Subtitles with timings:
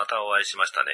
[0.00, 0.92] またお会いしましたね。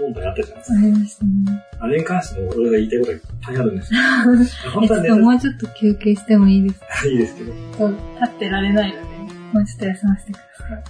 [0.00, 0.78] 問題あったじゃないですか。
[0.78, 1.64] ありましたね。
[1.78, 4.00] あれに関しても俺が言いたいことがいっぱいあるんですよ。
[4.72, 7.52] 本当はねともうちょっと休憩してもいいですかいいですけど。
[7.52, 9.04] 立ってられないので、
[9.52, 10.84] もうちょっと休ませてください。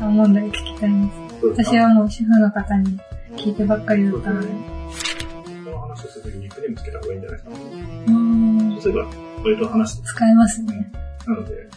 [0.00, 3.00] あ問題聞きたいんです私はもう主婦の方に
[3.36, 4.73] 聞いてばっかりだったので。
[6.74, 7.50] につけた方がいいんじゃないですか。
[7.50, 9.06] うーんそうすれば、
[9.44, 10.92] 割と話して使えますね。
[11.26, 11.68] なので、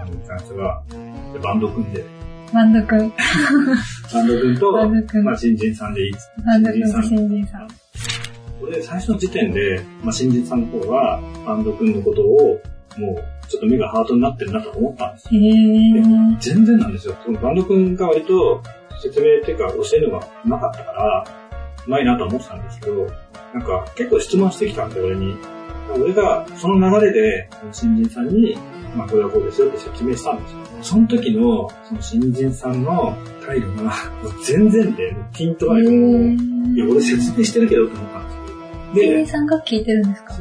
[0.00, 0.82] あの、に関しては、
[1.32, 2.04] でバンド組んで、
[2.52, 3.12] バンドくん。
[4.12, 6.30] バンド君と、バンド君まあ、新人さんでいいです。
[6.44, 7.68] バンドくんと新人さん。
[8.60, 12.60] これ、最初の時点で、まあ、新人さんの方は、バンド君のことを、
[12.98, 15.40] もう、ちょっと目がハートになってるなと思ったんですよ。
[15.40, 16.38] へー。
[16.38, 17.16] 全然なんですよ。
[17.24, 18.62] そのバンド君が割と、
[19.02, 21.45] 説明っていうか、教えるのがうまかったから、う
[21.86, 23.06] まいなとは思ってたんですけど、
[23.54, 25.36] なんか、結構質問してきたんで、俺に。
[25.94, 28.56] 俺が、その流れで、新人さんに、
[28.96, 30.58] まあ、これはこうですよって説明したんですよ。
[30.82, 33.14] その時の、その新人さんの
[33.46, 33.92] 態度が、
[34.44, 36.34] 全然で、ピンとへない。
[36.74, 38.42] いや、俺説明してるけどって思ったんですよ。
[38.94, 40.34] 新人で、さんが聞いてるんですか？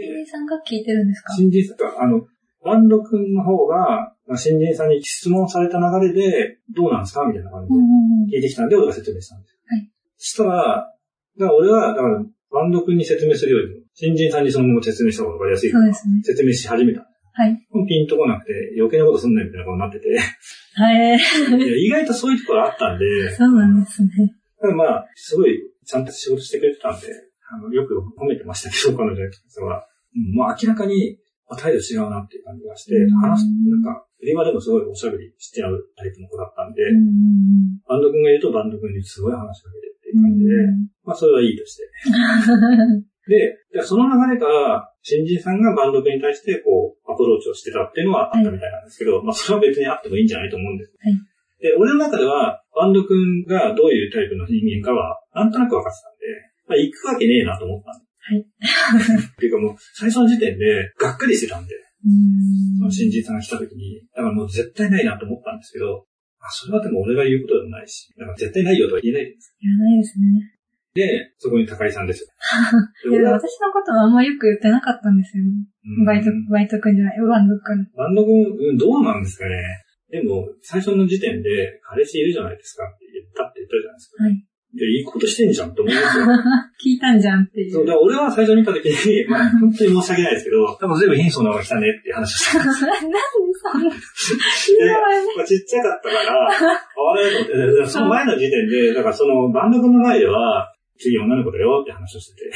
[0.00, 1.34] 新で人さんが聞いてるんですか？
[1.34, 2.26] 新人さんが、あの、
[2.64, 7.24] バンド君の方が、まあ、新人さんに質問された流れで、どうなんですか？
[7.26, 8.32] みたいな感じ。
[8.32, 9.58] で聞いてきたんで、俺が説明したんですよ。
[9.66, 9.90] はい。
[10.16, 10.52] そしたら、
[11.38, 16.14] だから俺は、だから、バンド君に説明するよりも、新人さんにそのまま説明した方がわかりやすいから、そうですね。
[16.24, 17.06] 説明し始めた。
[17.34, 17.54] はい。
[17.88, 20.08] ピンとこなくて、余計なことすんなよみたいなことになってて、
[20.74, 21.16] はい。
[21.16, 24.08] いや意外とそういうところあったんで、そうなんですね。
[24.60, 27.06] ただまあ、すごい、ちゃんと仕事してくれてたんで、
[27.48, 29.86] あの、よく褒めてましたけど、 彼女の人は。
[30.16, 31.18] うんもう明らかに、
[31.48, 36.82] あ態度違うなっていう感じがしてうん、話す、なんか、売り場でもすごいおしゃべりしちゃうタイプの子だったんで、
[37.86, 40.52] バンド君がいるとバンド君にすごい話しかけてっていううん感じで、
[41.04, 41.84] まあそれはいいとして。
[43.28, 50.96] で、じゃあその流れが、新人さんがバンド君に対して、こう、アプローチをしてたっていうのはあったみたいなんですけど、まあそれは別にあってもいいんじゃないと思うんです。
[51.00, 51.14] はい
[51.60, 56.26] で、俺の中では、バンド君がどういうタイプの人間かは、なんとなく分かってたんで、
[56.68, 57.90] まあ行くわけねえなと思った。
[57.90, 58.44] はい。
[58.44, 61.74] っていうかもう、最初の時点で、がっかりしてたんで、
[62.04, 66.06] うんその新人さんが来た時に、だからもう絶対ないなと思ったんですけど、
[66.38, 69.56] あそれはでも俺が言うことでもないし、だから絶対ないよとは言えないんです。
[69.58, 70.58] いらないですね。
[70.94, 72.30] で、そこに高井さんですよ。
[73.10, 75.50] いや私のことはあんまよく言ってなかったんですよね。
[75.98, 77.86] うんバイト、バイトくんじゃない、バンドくん。
[77.96, 79.56] バンド君、うん、どうなんですかね。
[80.10, 84.24] でも、最初の時点で、彼氏いるじゃないですかって言ったって言ったじゃないですか。
[84.24, 84.44] はい。
[84.78, 86.26] いや、いいことしてんじゃんって思いますよ。
[86.78, 87.86] 聞いたんじゃんっていそう、う。
[87.86, 92.90] だから俺は最初に見た時に、 まあ、本当に申し訳ないですけど、多分全部貧相なのが来たねっていう話をしたんですよ。
[92.94, 93.18] なんで
[93.58, 93.96] そんな、で、
[95.36, 102.50] まあ、ちっちゃかったから、あれと思って、でその前の時点で、だからそのバンド君の前では、次女の子だよって話をしてて、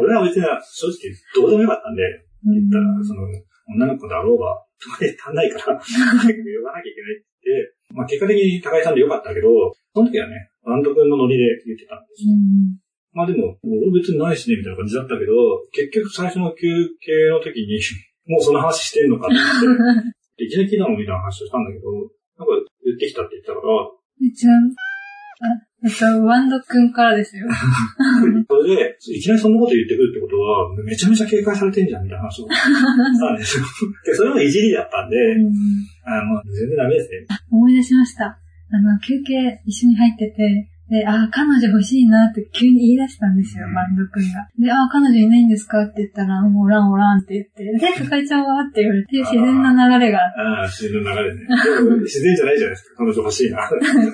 [0.00, 2.02] 俺は別に正直どうでもよかったんで、
[2.44, 3.26] 言ったら、その、
[3.68, 9.48] 女の子だろうが、とかで足んないから、早く呼ばなきゃいけないって、まあ結果的に高井さんでよかったけど、
[9.94, 12.32] その時はね、バンド君のノリで言ってたんですよ。
[12.32, 12.86] うん
[13.16, 15.32] まあでも、俺別にないしね、みたいな感じだったけど、
[15.72, 16.68] 結局最初の休
[17.00, 17.80] 憩の時に、
[18.28, 20.04] もうその話してんのかと思っ
[20.36, 21.88] て、 いきなり聞いたのみたいな話をしたんだけど、
[22.36, 22.52] なんか
[22.84, 23.88] 言ってきたって言ってたから、
[24.20, 24.95] 一番、あ、
[25.84, 27.46] えっと、バンドくんからですよ。
[28.48, 33.64] それで、いきなりそんなこと言ってくるってことは、めちゃめちゃ警戒されてんじゃん、みたいな話をしたんですよ。
[34.04, 35.52] で、それもいじりだったんで、うん
[36.04, 37.26] あの、全然ダメですね。
[37.50, 38.24] 思い出しました。
[38.24, 44.46] あの、休憩一緒に入ってて、で、あ、彼女欲しいなって急に言い出したんですよ、うんバンド君が。
[44.56, 45.82] で、あ、彼女いないんですか？
[45.82, 48.62] って言ったら、もうおらんおらんって言って、で、高井ちゃんは？
[48.62, 51.40] って言われて、自然な流れがあああ、自然の流れね。
[52.06, 53.66] 自然じゃないじゃないですか、彼女欲しいな。
[53.66, 53.68] っ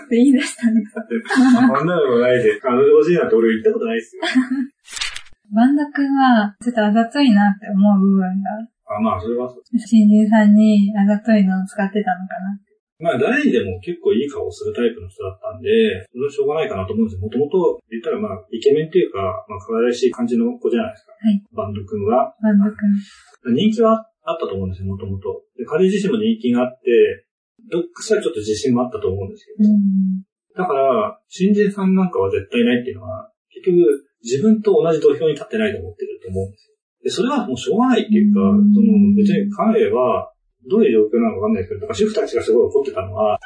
[0.09, 0.93] て言い出したんです。
[0.97, 4.23] 女の子ないで、彼女欲しいなって俺言ったことないですよ。
[5.53, 8.51] バンド君は、ちょっとあざといなって思う部分が、
[8.97, 9.63] あまあ、それはそう。
[9.79, 12.59] 新人さんにあざといのを使ってたのかな。
[13.03, 15.69] まあ、誰にでも結構いい顔をするタイプの人だったんで、
[16.07, 17.27] それはしょうがないかなと思うんですよ。
[17.27, 19.19] もともと言ったらまあ、イケメンっていうか、
[19.51, 21.13] まあ、可愛らしい感じの子じゃないですか。
[21.19, 22.31] はいバンド君は。
[22.39, 23.59] バンド君。
[23.59, 25.43] 人気はあったと思うんですよ、もともと。
[25.59, 27.27] で、彼自身も人気があって、
[27.71, 29.69] どっかしらちょっと自信もあったと思うんですけど。
[29.69, 30.23] うん。
[30.55, 36.75] だから、新人さんなんかは絶対ないっていうのは、結局、自分と同じ土俵に立ってないと思ってると思うんですよ。
[37.03, 40.32] で、それはもうしょうがないっていうか、うんその、別に彼は、
[40.69, 43.39] どういう状況なのかわかんないですけど、だから主婦たちがすごい怒ってたのは、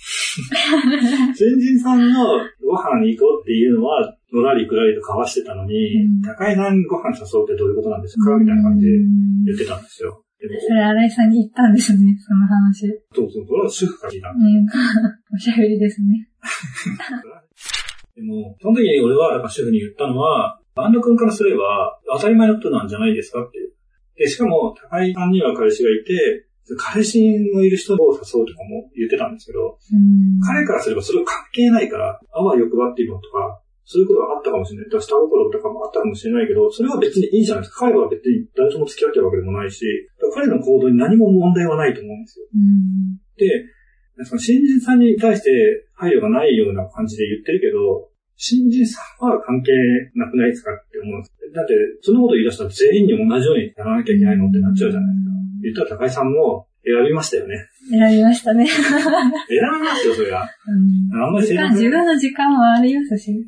[1.36, 8.36] 新人さんのご飯に行こうっていうのは、のらりくらりと交わしてたのに、うん高井さんご飯誘うってどういうことなんですか？
[8.38, 8.92] みたいな感じで
[9.46, 10.22] 言ってたんですよ。
[10.40, 12.88] でも、それ、新井さんに言ったんですね、その話。
[13.12, 14.36] そうそう、それは主婦から聞いたん。
[15.34, 16.28] おしゃべりですね。
[18.16, 23.72] でも、その時に俺は、なんか主婦に言ったのは、バンド君からすれば、当たり前のことなんじゃないですかっていう。
[24.20, 26.44] で、しかも、高井さんには彼氏がいて、
[26.76, 27.24] 彼氏
[27.56, 30.38] のいる人を誘うとかも言ってたんですけど、うん。
[30.44, 34.90] 彼からすればそれは関係ないから、あわよくばっていうのとか、そういうことがあったかもしれない。
[34.92, 37.88] 下心とかもあったかもしれないけど、それは別にいいじゃないですか。
[37.88, 39.82] 彼は別に誰とも付き合ってるわけでもないし、
[40.36, 42.44] 彼の行動に何も問題はないと思うんですよ。
[42.54, 43.16] うん。
[43.40, 43.48] で、
[44.28, 45.50] その新人さんに対して
[45.96, 49.72] 配慮がないような感じで言ってるけど、新人さんは関係
[50.14, 51.39] なくないですかって思うんです。
[51.54, 55.30] だって、そのこと言い出したら全員に同じようにやらなきゃいけないのってなっちゃうじゃないですか。
[55.62, 57.66] 言ったら高井さんも選びましたよね。
[57.90, 58.66] 選びましたね。
[58.70, 60.42] 選びますよ、そりゃ。
[60.42, 61.22] うん。
[61.22, 63.46] あんまり時間、自分の時間もありますし、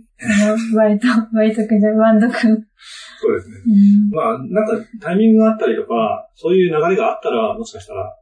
[0.77, 2.37] バイト、 バイトくんじゃ、バンドくん。
[2.37, 3.57] そうですね。
[3.67, 4.11] うん。
[4.11, 8.15] まあ、なんかタイミングがあったりとか、そういう流れがあったら、もしかしたら、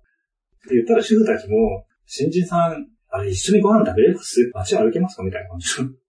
[0.71, 4.51] 言ったら主婦たちも、新人さん、あれ一緒にご飯食べれます？
[4.55, 5.23] 街歩けますか？
[5.25, 5.67] みたいな感じ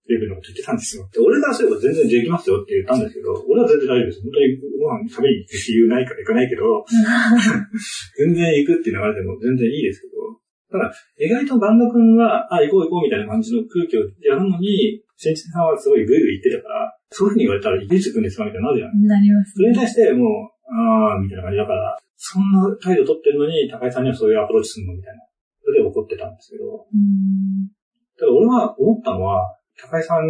[0.08, 1.06] のレベルのこと言ってたんですよ。
[1.12, 4.22] で俺からすれば全然できますよって言ったんですけど、俺は全然大丈夫です。
[4.22, 6.84] 本当にご飯食べに行くっていうないから行かないけど、
[8.18, 10.88] 全然行くっていう流れでも全然いいですけど、ただ、
[11.20, 24.94] 意外とバンド君は、あ、行こう行こうみたいな感じの空気をやるのに、新人さんはすごいグイグイ言ってたから、そういう風に言われたら、いつ行くんですかみたいになるじゃないなりますそれに対して、もう、あー、みたいな感じだから、そんな態度取ってるのに、高井さんにはそういうアプローチするの？
[24.94, 25.20] みたいな。
[25.60, 27.68] それで怒ってたんですけど、うん。
[28.16, 30.26] ただ俺は思ったのは、高井さん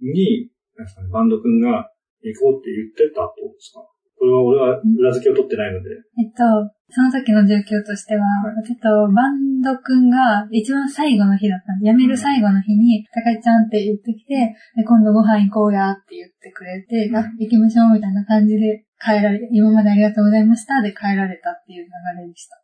[0.00, 1.90] に、なんですかね、バンド君が
[2.22, 3.84] 行こうって言ってたってことですか？
[4.14, 6.46] これは俺は裏付けを取ってないので、えっと、
[6.88, 8.22] その時の状況としては、
[8.64, 17.16] ちょっとバンドくんが一番最後の日だったんで、辞める最後の日に、高井ちゃんって言ってきて、で今度ご飯行こうやって言ってくれて、うん。
[17.16, 21.90] あ、行きましょうみたいな感じで帰られ、今までありがとうございましたで帰られたっていう流
[22.22, 22.56] れでした。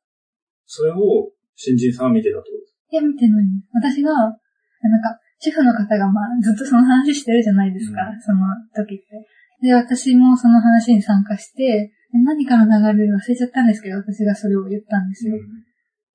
[0.65, 3.69] それを新人さんは見てたってことですいや、見てないんです。
[3.75, 8.45] 私が、なんか、主婦の方がまあ、ずっとその話してるじゃないですか、うんその
[8.77, 9.27] 時って。
[9.63, 15.37] で、私もその話に参加して、で何かの流れで忘れちゃったんですけど、私がそれを言ったんですよ。
[15.37, 15.39] っ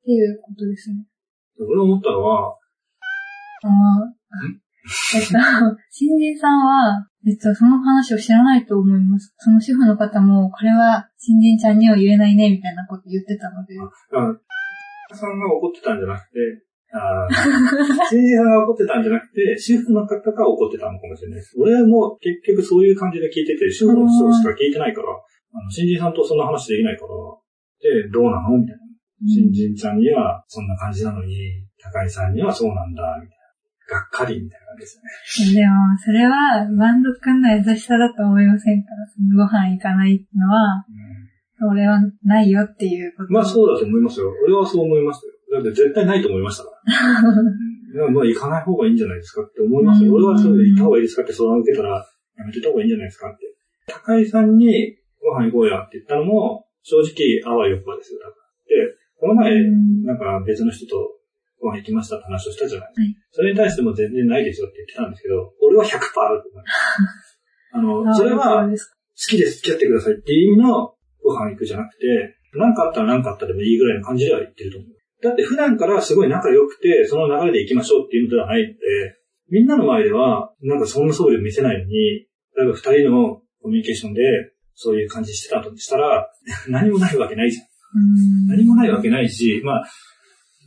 [0.05, 1.05] ていうことですね。
[1.59, 2.57] 俺が思ったのは、
[3.63, 4.13] あの、
[5.15, 5.33] えっと、
[5.89, 9.33] 新人さんは、実はその話を知らないと思います。
[9.37, 13.73] その主婦の方も、これは新人ちゃんには言えないね、みたいなこと言ってたので。
[13.79, 16.37] あさんが怒ってたんじゃなくて、
[16.95, 17.35] あー
[18.07, 21.55] 新人さんが怒ってたんじゃなくて、 主婦の方が怒ってたのかもしれないです。
[21.59, 27.11] 俺も結局そういう感じで聞いてて、主婦の人しか聞いてないから、あの新人さんとそんな話できないから、
[27.83, 28.81] で、どうなのみたいな。
[29.27, 31.35] 新人ちゃんにはそんな感じなのに、
[31.81, 33.99] 高井さんにはそうなんだ、みたいな。
[33.99, 34.97] がっかりみたいな感じです
[35.45, 35.61] よね。
[35.61, 40.85] でも、それは、バンドくんの優しさだと思いませんから、そのご飯行かないのは、
[41.57, 43.31] それはないよっていうこと。
[43.31, 44.31] まあそうだと思いますよ。
[44.43, 45.33] 俺はそう思いましたよ。
[45.55, 46.71] だって絶対ないと思いましたか
[47.95, 48.11] ら。
[48.11, 52.05] まあ行かない方がいいんじゃないですかって思います俺はそれで行った方がいいですかって相談を受けたら、
[52.37, 53.55] やめてた方がいいんじゃないですかって。
[53.87, 58.19] 高井さんにご飯行こうやって言ったのも、正直、あわよくばですよ。
[58.67, 58.75] で、
[59.17, 61.17] この前、うんなんか別の人と
[61.61, 63.01] ご飯行きましたって話をしたじゃないですか。
[63.01, 67.39] はいそれに対しても全然ないですよって言ってたんですけど、俺は100%あると思います。
[67.75, 68.75] あの、それは好
[69.27, 74.89] きです、付き合ってくださいっていう意味のご飯行くじゃなくて、何かあったら何かあったでもいいぐらいの感じでは言ってると思う。
[75.25, 78.77] だって普段からすごい仲良くて、その流れで行きましょうっていうのではないので、
[79.49, 84.21] みんなの前では、なんかそんな素振りを見せないのに、例えば二人のコミュニケーションで、
[84.75, 86.29] そういう感じしてたとしたら、
[86.69, 87.65] 何もないわけないじゃん。
[87.65, 89.83] うん何もないわけないし、まあ、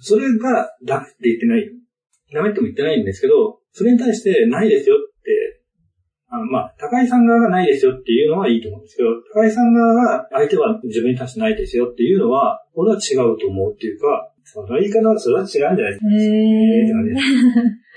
[0.01, 1.71] それがダメって言ってない。
[2.33, 5.63] ダメっても言ってないんですけど、それに対してないですよって、
[6.31, 15.77] あのまあ、高井さん側がないですよっていうのはいいと思うんですけど、高井さん側が相手は自分に対してないですよっていうのは、俺は違うと思うっていうか、その言い方はそれは違うんじゃない？
[15.93, 16.03] ですか。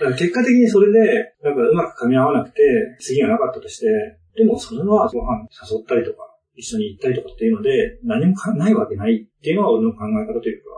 [0.02, 2.62] だから結果的にそれで、なんかうまく噛み合わなくて、
[3.00, 3.88] 次がなかったとして、
[4.36, 10.70] でもそれはご飯誘ったりとか、一緒に行ったりとかっていうので、何もかないわけないっていうのは俺の考え方というか、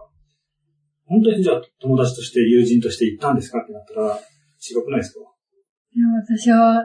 [1.06, 4.20] 本当にじゃあ友達として友人として行ったんですかってなったら、
[4.62, 5.20] 違くないですか？
[5.96, 6.84] いや私は、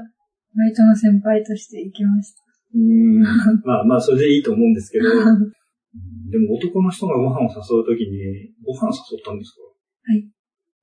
[0.57, 2.42] バイトの先輩として行きました。
[2.75, 3.23] うーん。
[3.64, 5.09] まあまあ、それでいいと思うんですけど、う
[5.45, 5.52] ん
[6.30, 9.64] でも男の人がご飯を誘うときに、ご飯誘ったんですか？
[9.64, 10.28] はい。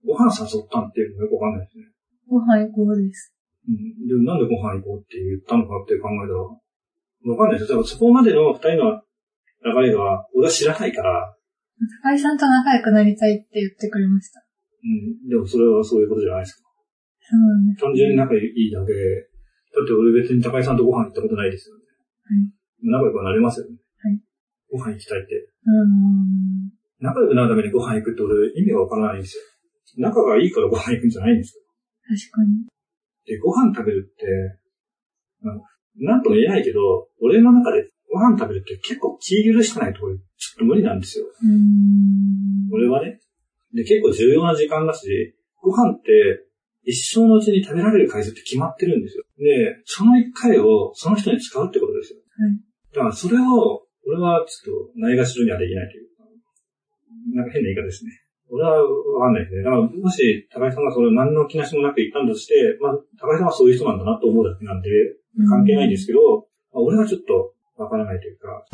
[0.05, 1.85] ご飯誘ったんっていうのがよくわかんないですね。
[2.27, 3.33] ご飯行こうです。
[3.69, 4.07] うん。
[4.07, 7.81] でもなんでご飯行こうって言ったのかって考えたら、わかんないですよ。
[7.81, 9.01] だからそこまでの二人の
[9.65, 11.33] 流れが、俺は知らないから、
[12.03, 14.41] 高井さんと仲良くなりたいって言ってくれました。
[14.41, 15.29] うん。
[15.29, 16.69] でもそれはそういうことじゃないですか。
[17.21, 17.81] そうなんです。
[17.81, 19.29] 単純に仲いいだけで、
[19.73, 21.81] だって俺別に高井さんとご飯行ったことないですよね。
[22.25, 22.89] はい。
[22.89, 23.77] 仲良くはなれますよね。
[24.77, 24.93] はい。
[24.93, 25.49] ご飯行きたいって。
[25.65, 26.71] うん。
[26.99, 29.43] 仲良くなるためにご飯行くって俺意味がわからないんですよ。
[29.97, 31.63] 仲がいいからご飯行くんじゃないんですよ。
[32.07, 32.65] 確かに。
[33.25, 34.25] で、ご飯食べるって、
[35.43, 35.61] うん
[35.97, 41.25] なんとも言えないけど、俺の中でご飯食べるって結構気許してないところ、ちょっと無理なんですよ。
[41.25, 42.73] うん。
[42.73, 43.19] 俺はね。
[43.73, 46.45] で、結構重要な時間だし、ご飯って
[46.83, 49.23] 一生のうちに食べられる回数って決まってるんですよ。
[49.37, 52.19] で、その一回をその人に使うってことですよ。
[52.19, 52.59] はい。
[52.93, 56.23] だからそれを、俺はちょっとないがしろにはできないというか、
[57.33, 58.11] なんか変な言い方ですね。
[58.49, 59.63] 俺はわかんないですね。
[59.63, 64.89] だからもし高井さんがそれ何の気なしもなく言ったんだとして、まあ高井さんはそういう人なんだなと思うだけなんで、
[65.49, 68.65] 関係ないんですけど、まあ俺はちょっとわからないというか、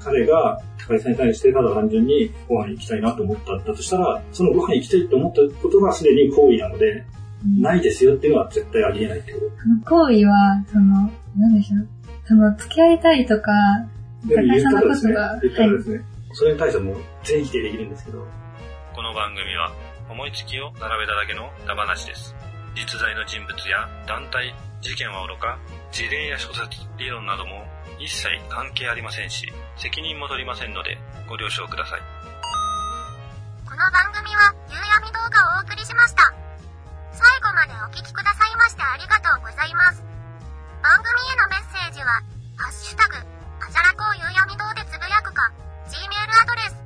[0.00, 7.04] 彼が高井さんに対してただ単純にご飯行きたいなと思ったんだとしたら、そのご飯行きたいと思ったことがすでに行為なので、う
[7.46, 9.46] んないですよっていうのは絶対ありえないってこと。
[9.62, 11.88] その行為は、その、なんでしょう？
[12.26, 13.52] その、付き合いたいとか、
[14.24, 18.26] でも言ったらですね高井さんのことが、言ったらですね、それに対してはもう全否定できるんですけど、
[18.92, 19.70] この番組は
[20.10, 22.34] 思いつきを並べただけのダ話です。
[22.74, 25.58] 実在の人物や団体、事件はおろか、
[25.90, 27.66] 事例や諸説、理論なども
[27.98, 30.98] 一切関係ありませんし、責任も取りませんので
[31.28, 32.00] ご了承ください。
[33.66, 36.22] この番組は、夕闇動画をお送りしました。
[37.12, 40.02] 最後までお聞きくださいましてありがとうございます。
[40.82, 42.22] 番組へのメッセージは、
[42.56, 45.50] ハッシュタグ、あじゃらこう夕闇堂でつぶやくか、
[45.90, 46.77] Gmail アドレス、